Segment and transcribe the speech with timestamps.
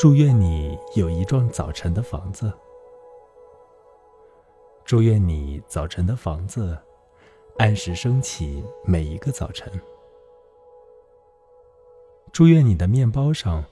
[0.00, 2.50] 祝愿你有一幢早晨的房子。
[4.82, 6.74] 祝愿你早晨的房子
[7.58, 9.70] 按时升起每一个早晨。
[12.32, 13.62] 祝愿你的面包上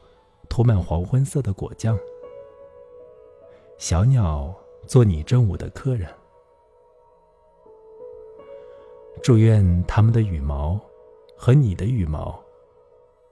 [0.51, 1.99] 涂满黄昏色的果酱。
[3.79, 4.55] 小鸟
[4.87, 6.11] 做你正午的客人。
[9.23, 10.79] 祝愿它们的羽毛
[11.35, 12.39] 和你的羽毛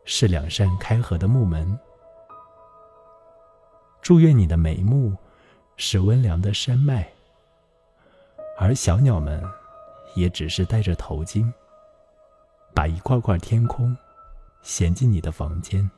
[0.06, 1.78] 是两扇开合的木门。
[4.00, 5.16] 祝愿你的眉目
[5.77, 7.06] 是温凉的山脉，
[8.59, 9.42] 而小鸟们
[10.14, 11.52] 也只是戴着头巾，
[12.73, 13.96] 把一块块天空
[14.62, 15.90] 衔进你的房间。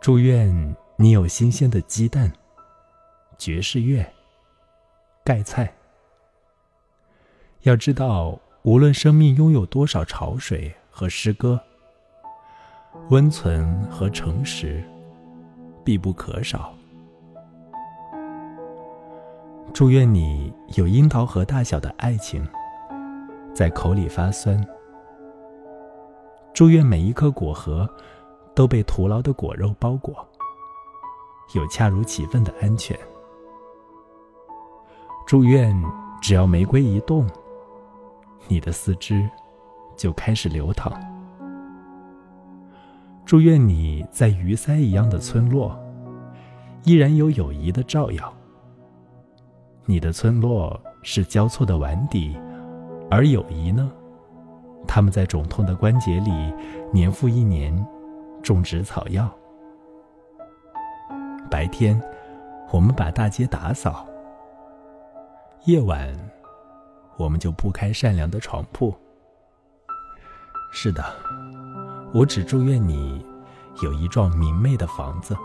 [0.00, 2.32] 祝愿你有新鲜的鸡蛋、
[3.36, 4.04] 爵士乐、
[5.24, 5.72] 盖菜。
[7.62, 11.60] 要知道，无论生命拥有多少潮水和诗歌。
[13.10, 14.84] 温存和诚实
[15.82, 16.74] 必不可少。
[19.72, 22.46] 祝愿你有樱桃核大小的爱情，
[23.54, 24.62] 在口里发酸。
[26.52, 27.88] 祝愿每一颗果核
[28.54, 30.14] 都被徒劳的果肉包裹，
[31.54, 32.98] 有恰如其分的安全。
[35.26, 35.74] 祝愿
[36.20, 37.26] 只要玫瑰一动，
[38.48, 39.26] 你的四肢
[39.96, 40.92] 就开始流淌。
[43.28, 45.78] 祝愿你在鱼鳃一样的村落，
[46.84, 48.34] 依然有友谊的照耀。
[49.84, 52.40] 你的村落是交错的碗底，
[53.10, 53.92] 而友谊呢？
[54.86, 56.30] 他们在肿痛的关节里，
[56.90, 57.86] 年复一年
[58.42, 59.30] 种植草药。
[61.50, 62.00] 白天，
[62.70, 64.06] 我们把大街打扫；
[65.66, 66.16] 夜晚，
[67.18, 68.94] 我们就铺开善良的床铺。
[70.72, 71.04] 是的。
[72.14, 73.24] 我只祝愿你
[73.82, 75.36] 有一幢明媚的房子，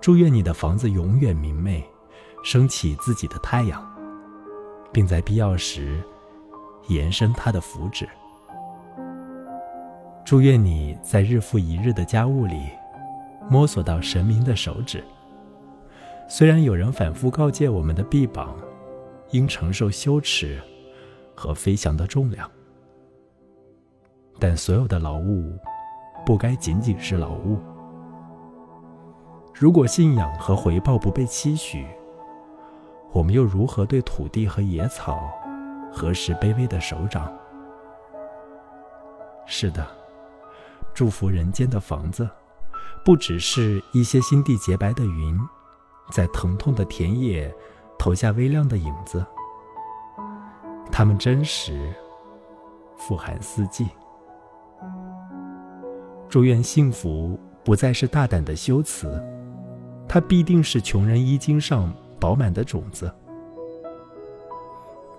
[0.00, 1.84] 祝愿你的房子永远明媚，
[2.42, 3.86] 升起自己的太阳，
[4.90, 6.02] 并在必要时
[6.88, 8.08] 延伸它的福祉。
[10.24, 12.70] 祝愿你在日复一日的家务里
[13.50, 15.04] 摸索到神明的手指。
[16.28, 18.56] 虽然有人反复告诫我们的臂膀
[19.32, 20.58] 应承受羞耻
[21.34, 22.50] 和飞翔的重量。
[24.40, 25.58] 但所有的劳务，
[26.24, 27.60] 不该仅仅是劳务。
[29.52, 31.86] 如果信仰和回报不被期许，
[33.12, 35.30] 我们又如何对土地和野草
[35.92, 37.30] 合十卑微的手掌？
[39.44, 39.86] 是的，
[40.94, 42.26] 祝福人间的房子，
[43.04, 45.38] 不只是一些心地洁白的云，
[46.10, 47.54] 在疼痛的田野
[47.98, 49.22] 投下微亮的影子。
[50.90, 51.92] 它们真实，
[52.96, 53.86] 富含四季。
[56.30, 59.20] 祝愿幸福不再是大胆的修辞，
[60.08, 63.12] 它必定是穷人衣襟上饱满的种子。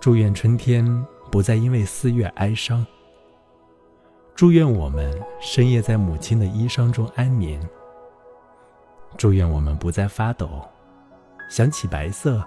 [0.00, 2.84] 祝愿春天不再因为四月哀伤。
[4.34, 7.60] 祝愿我们深夜在母亲的衣裳中安眠。
[9.18, 10.66] 祝愿我们不再发抖，
[11.50, 12.42] 想起白色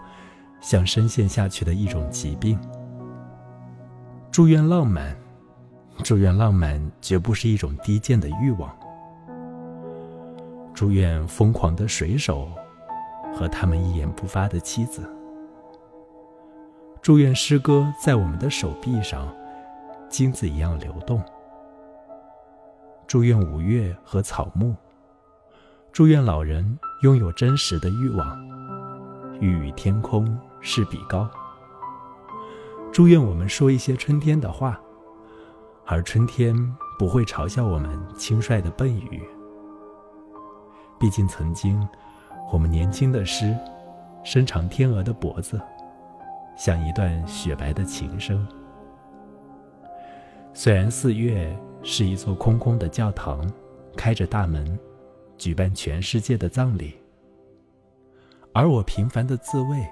[0.60, 2.60] 像深陷下去的一种疾病。
[4.32, 5.16] 祝愿浪漫。
[6.04, 8.70] 祝愿浪漫绝不是一种低贱的欲望。
[10.74, 12.52] 祝愿疯狂的水手
[13.34, 15.10] 和他们一言不发的妻子。
[17.02, 19.34] 祝愿诗歌在我们的手臂上，
[20.10, 21.24] 金子一样流动。
[23.08, 24.76] 祝愿五月和草木。
[25.92, 28.38] 祝愿老人拥有真实的欲望，
[29.40, 31.30] 欲与天空试比高。
[32.92, 34.80] 祝愿我们说一些春天的话。
[35.88, 36.56] 而春天
[36.98, 39.22] 不会嘲笑我们轻率的笨语。
[41.00, 41.88] 毕竟曾经，
[42.52, 43.56] 我们年轻的诗，
[44.24, 45.62] 伸长天鹅的脖子，
[46.58, 48.48] 像一段雪白的琴声。
[50.54, 53.48] 虽然四月是一座空空的教堂，
[53.96, 54.80] 开着大门，
[55.38, 56.96] 举办全世界的葬礼，
[58.54, 59.86] 而我平凡的自慰，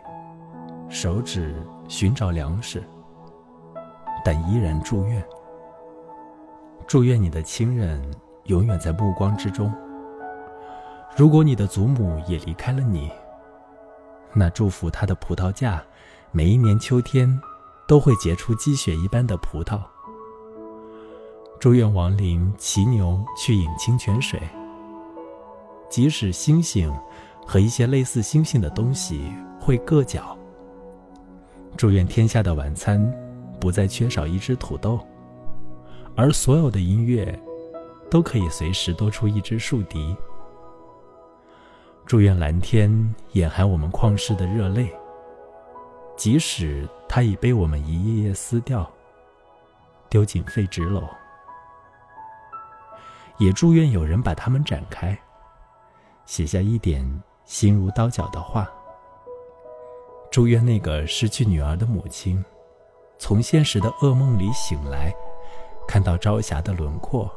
[0.90, 1.54] 手指
[1.88, 2.82] 寻找粮食，
[4.26, 5.24] 但依然祝愿。
[6.88, 8.02] 祝愿你的亲人
[8.46, 9.74] 永远在目光之中。
[11.16, 13.12] 如果你的祖母也离开了你，
[14.34, 15.84] 那祝福她的葡萄架，
[16.32, 17.40] 每一年秋天
[17.88, 19.80] 都会结出积雪一般的葡萄。
[21.60, 24.42] 祝愿亡灵骑牛去饮清泉水，
[25.90, 26.92] 即使星星
[27.46, 30.38] 和一些类似星星的东西会硌脚。
[31.78, 33.00] 祝愿天下的晚餐
[33.60, 35.00] 不再缺少一只土豆。
[36.16, 37.38] 而所有的音乐，
[38.10, 40.16] 都可以随时多出一只竖笛。
[42.06, 44.94] 祝愿蓝天掩含我们旷世的热泪，
[46.16, 48.88] 即使它已被我们一页页撕掉，
[50.10, 51.04] 丢进废纸篓。
[53.40, 55.18] 也祝愿有人把它们展开，
[56.26, 57.04] 写下一点
[57.46, 58.70] 心如刀绞的话。
[60.30, 62.44] 祝愿那个失去女儿的母亲，
[63.18, 65.12] 从现实的噩梦里醒来，
[65.88, 67.32] 看到朝霞的轮廓，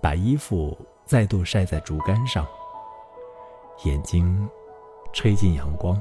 [0.00, 2.46] 把衣服再度晒在竹竿上，
[3.84, 4.48] 眼睛
[5.12, 6.00] 吹进阳光。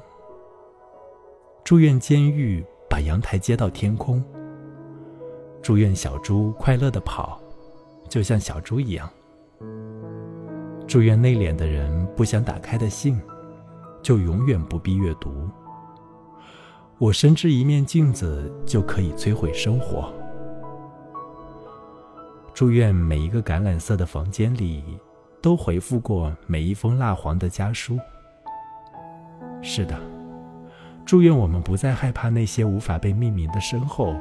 [1.63, 4.23] 祝愿监狱把阳台接到天空。
[5.61, 7.39] 祝愿小猪快乐的跑。
[8.09, 9.09] 就像小猪一样，
[10.85, 13.21] 祝愿内敛的人不想打开的信，
[14.01, 15.47] 就永远不必阅读。
[16.97, 20.11] 我深知一面镜子就可以摧毁生活。
[22.61, 24.83] 祝愿每一个橄榄色的房间里，
[25.41, 27.97] 都回复过每一封蜡黄的家书。
[29.63, 29.99] 是的，
[31.03, 34.13] 祝愿我们不再害怕那些无法被命名的身后，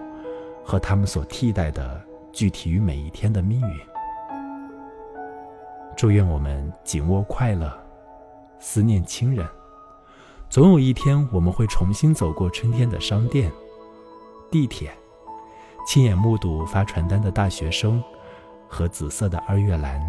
[0.64, 2.00] 和他们所替代的。
[2.32, 3.78] 具体于每一天的命运。
[5.94, 7.70] 祝愿我们紧握快乐，
[8.58, 9.46] 思念亲人。
[10.48, 13.52] 总有一天，我们会重新走过春天的商店、
[14.50, 14.90] 地铁，
[15.87, 18.02] 亲眼目睹发传单的大学生
[18.70, 20.00] 和紫色的二月兰。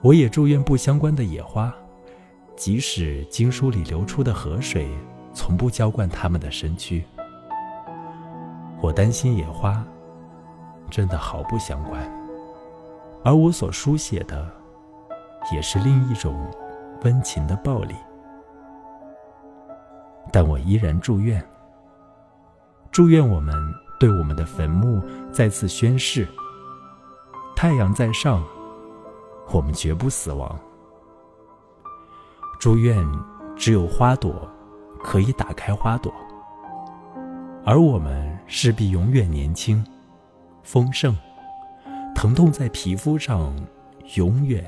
[0.00, 1.72] 我也祝愿不相关的野花，
[2.56, 4.88] 即使经书里流出的河水
[5.32, 7.04] 从不浇灌它们的身躯。
[8.80, 9.84] 我担心野花。
[10.90, 12.02] 真的毫不相关，
[13.24, 14.50] 而我所书写的，
[15.52, 16.44] 也是另一种
[17.04, 17.94] 温情的暴力。
[20.32, 21.40] 但我依然祝愿，
[22.90, 23.54] 祝愿我们
[24.00, 25.00] 对我们的坟墓
[25.30, 26.26] 再次宣誓：
[27.60, 28.42] 太阳在上，
[29.52, 30.58] 我们绝不死亡。
[32.58, 33.06] 祝愿
[33.54, 34.50] 只有花朵
[35.02, 36.10] 可以打开花朵，
[37.62, 39.84] 而我们势必永远年轻。
[40.62, 41.14] 丰盛，
[42.14, 43.54] 疼痛在皮肤上，
[44.14, 44.64] 永远、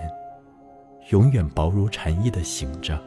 [1.09, 3.03] 永远薄如蝉翼的醒着。